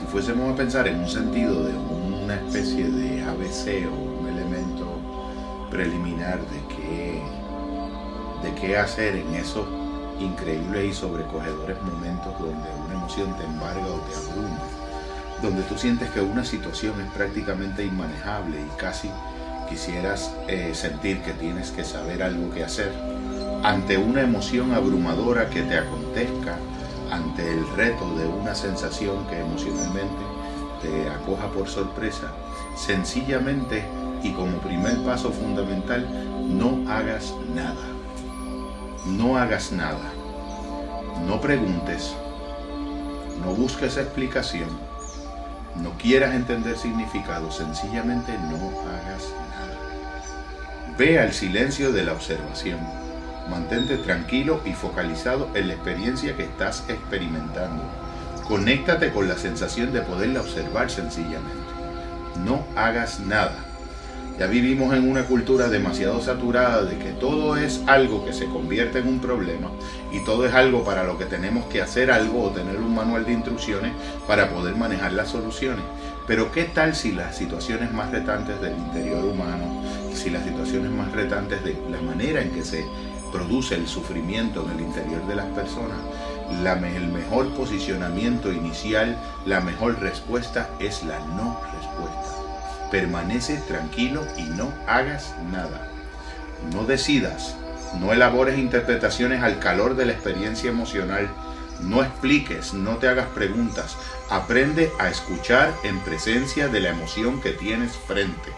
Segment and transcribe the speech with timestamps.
[0.00, 4.86] si fuésemos a pensar en un sentido de una especie de ABC o un elemento
[5.70, 7.22] preliminar de qué,
[8.42, 9.66] de qué hacer en esos
[10.18, 14.58] increíbles y sobrecogedores momentos donde una emoción te embarga o te abruma,
[15.42, 19.10] donde tú sientes que una situación es prácticamente inmanejable y casi
[19.68, 22.92] quisieras eh, sentir que tienes que saber algo que hacer,
[23.62, 26.56] ante una emoción abrumadora que te acontezca,
[27.10, 30.22] ante el reto de una sensación que emocionalmente
[30.82, 32.32] te acoja por sorpresa,
[32.76, 33.84] sencillamente
[34.22, 36.06] y como primer paso fundamental,
[36.48, 37.86] no hagas nada.
[39.06, 40.12] No hagas nada.
[41.26, 42.14] No preguntes.
[43.44, 44.68] No busques explicación.
[45.76, 47.50] No quieras entender significado.
[47.50, 50.96] Sencillamente no hagas nada.
[50.98, 52.78] Ve al silencio de la observación
[53.48, 57.82] Mantente tranquilo y focalizado en la experiencia que estás experimentando.
[58.46, 61.70] Conéctate con la sensación de poderla observar sencillamente.
[62.44, 63.56] No hagas nada.
[64.40, 69.00] Ya vivimos en una cultura demasiado saturada de que todo es algo que se convierte
[69.00, 69.70] en un problema
[70.10, 73.26] y todo es algo para lo que tenemos que hacer algo o tener un manual
[73.26, 73.92] de instrucciones
[74.26, 75.84] para poder manejar las soluciones.
[76.26, 79.82] Pero ¿qué tal si las situaciones más retantes del interior humano,
[80.14, 82.86] si las situaciones más retantes de la manera en que se
[83.32, 85.98] produce el sufrimiento en el interior de las personas,
[86.50, 92.90] el mejor posicionamiento inicial, la mejor respuesta es la no respuesta.
[92.90, 95.88] Permanece tranquilo y no hagas nada.
[96.72, 97.56] No decidas,
[97.98, 101.28] no elabores interpretaciones al calor de la experiencia emocional,
[101.80, 103.96] no expliques, no te hagas preguntas.
[104.28, 108.52] Aprende a escuchar en presencia de la emoción que tienes frente.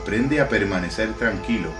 [0.00, 1.70] Aprende a permanecer tranquilo,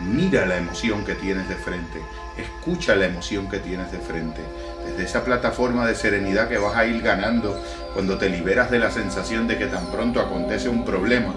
[0.00, 2.00] Mira la emoción que tienes de frente,
[2.36, 4.40] escucha la emoción que tienes de frente.
[4.84, 7.58] Desde esa plataforma de serenidad que vas a ir ganando
[7.94, 11.32] cuando te liberas de la sensación de que tan pronto acontece un problema,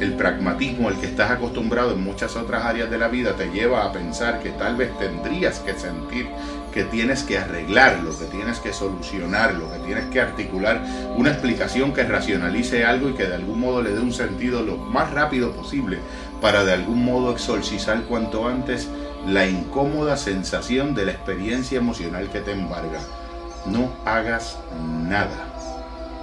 [0.00, 3.84] el pragmatismo al que estás acostumbrado en muchas otras áreas de la vida te lleva
[3.84, 6.28] a pensar que tal vez tendrías que sentir
[6.74, 10.82] que tienes que arreglarlo, que tienes que solucionarlo, que tienes que articular
[11.16, 14.76] una explicación que racionalice algo y que de algún modo le dé un sentido lo
[14.76, 16.00] más rápido posible
[16.40, 18.88] para de algún modo exorcizar cuanto antes
[19.24, 22.98] la incómoda sensación de la experiencia emocional que te embarga.
[23.66, 24.58] No hagas
[25.08, 25.54] nada.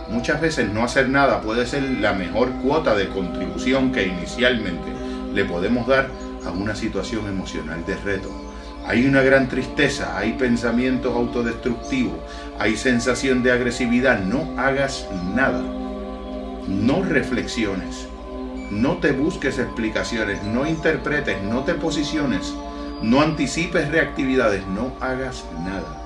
[0.09, 4.91] Muchas veces no hacer nada puede ser la mejor cuota de contribución que inicialmente
[5.33, 6.09] le podemos dar
[6.45, 8.50] a una situación emocional de reto.
[8.85, 12.17] Hay una gran tristeza, hay pensamientos autodestructivos,
[12.59, 14.19] hay sensación de agresividad.
[14.19, 15.61] No hagas nada.
[16.67, 18.07] No reflexiones.
[18.69, 20.43] No te busques explicaciones.
[20.43, 21.41] No interpretes.
[21.43, 22.53] No te posiciones.
[23.01, 24.65] No anticipes reactividades.
[24.67, 26.01] No hagas nada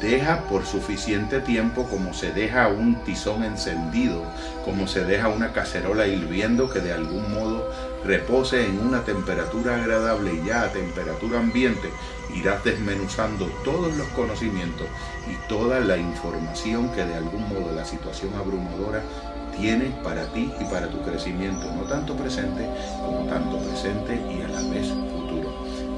[0.00, 4.22] deja por suficiente tiempo como se deja un tizón encendido,
[4.64, 7.68] como se deja una cacerola hirviendo que de algún modo
[8.04, 11.90] repose en una temperatura agradable y ya a temperatura ambiente
[12.34, 14.86] irás desmenuzando todos los conocimientos
[15.30, 19.02] y toda la información que de algún modo la situación abrumadora
[19.58, 22.68] tiene para ti y para tu crecimiento, no tanto presente
[23.04, 24.92] como tanto presente y a la vez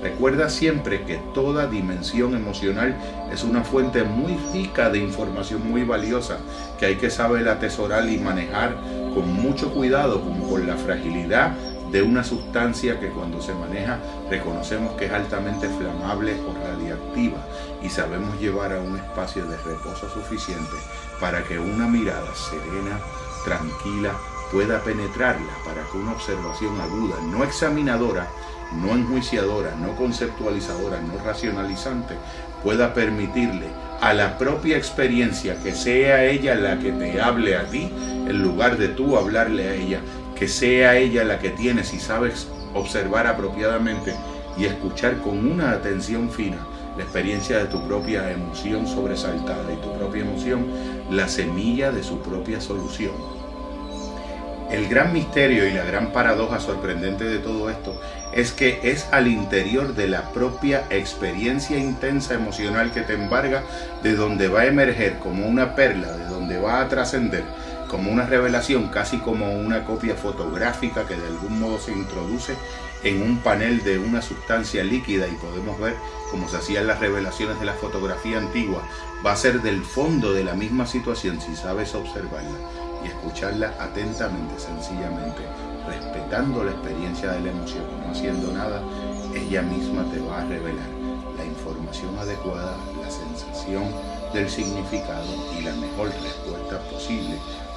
[0.02, 2.96] Recuerda siempre que toda dimensión emocional
[3.30, 6.38] es una fuente muy rica de información muy valiosa
[6.78, 8.76] que hay que saber atesorar y manejar
[9.14, 11.52] con mucho cuidado, como con la fragilidad
[11.90, 13.98] de una sustancia que cuando se maneja
[14.30, 17.44] reconocemos que es altamente flamable o radiactiva
[17.82, 20.76] y sabemos llevar a un espacio de reposo suficiente
[21.20, 22.98] para que una mirada serena,
[23.44, 24.12] tranquila,
[24.52, 28.28] pueda penetrarla, para que una observación aguda, no examinadora,
[28.72, 32.14] no enjuiciadora, no conceptualizadora, no racionalizante,
[32.62, 33.66] pueda permitirle
[34.00, 37.90] a la propia experiencia que sea ella la que te hable a ti,
[38.26, 40.00] en lugar de tú hablarle a ella,
[40.40, 44.14] que sea ella la que tienes y sabes observar apropiadamente
[44.56, 46.56] y escuchar con una atención fina
[46.96, 50.66] la experiencia de tu propia emoción sobresaltada y tu propia emoción,
[51.10, 53.12] la semilla de su propia solución.
[54.70, 58.00] El gran misterio y la gran paradoja sorprendente de todo esto
[58.32, 63.62] es que es al interior de la propia experiencia intensa emocional que te embarga
[64.02, 67.44] de donde va a emerger como una perla, de donde va a trascender
[67.90, 72.54] como una revelación, casi como una copia fotográfica que de algún modo se introduce
[73.02, 75.96] en un panel de una sustancia líquida y podemos ver
[76.30, 78.82] como se hacían las revelaciones de la fotografía antigua,
[79.26, 82.58] va a ser del fondo de la misma situación si sabes observarla
[83.02, 85.40] y escucharla atentamente, sencillamente,
[85.88, 88.82] respetando la experiencia de la emoción, no haciendo nada,
[89.34, 90.88] ella misma te va a revelar
[91.36, 93.84] la información adecuada, la sensación
[94.32, 95.26] del significado
[95.58, 97.29] y la mejor respuesta posible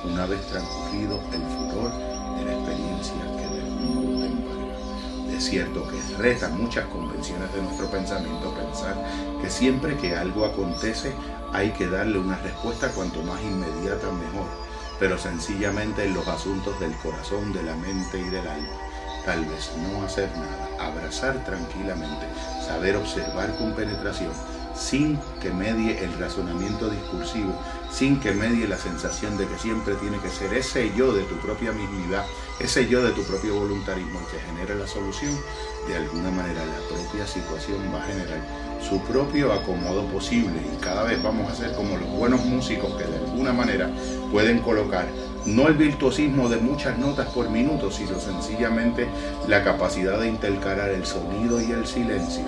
[0.05, 1.91] una vez transcurrido el furor
[2.37, 5.37] de la experiencia que del mundo te embarga.
[5.37, 8.95] Es cierto que reta muchas convenciones de nuestro pensamiento pensar
[9.41, 11.13] que siempre que algo acontece
[11.53, 14.47] hay que darle una respuesta cuanto más inmediata mejor,
[14.99, 18.69] pero sencillamente en los asuntos del corazón, de la mente y del alma.
[19.25, 22.25] Tal vez no hacer nada, abrazar tranquilamente,
[22.65, 24.33] saber observar con penetración,
[24.75, 27.53] sin que medie el razonamiento discursivo,
[27.93, 31.35] sin que medie la sensación de que siempre tiene que ser ese yo de tu
[31.35, 32.25] propia mismidad,
[32.59, 35.31] ese yo de tu propio voluntarismo que genere la solución,
[35.87, 38.41] de alguna manera la propia situación va a generar
[38.81, 43.05] su propio acomodo posible y cada vez vamos a ser como los buenos músicos que
[43.05, 43.91] de alguna manera
[44.31, 45.07] pueden colocar
[45.45, 49.07] no el virtuosismo de muchas notas por minuto, sino sencillamente
[49.47, 52.43] la capacidad de intercalar el sonido y el silencio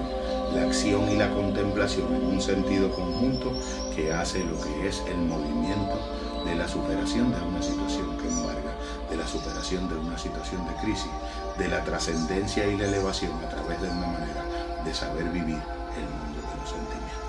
[0.56, 3.52] la acción y la contemplación en un sentido conjunto
[3.94, 6.00] que hace lo que es el movimiento
[6.46, 8.74] de la superación de una situación que embarga,
[9.10, 11.12] de la superación de una situación de crisis,
[11.58, 14.46] de la trascendencia y la elevación a través de una manera
[14.86, 17.25] de saber vivir el mundo de los sentimientos.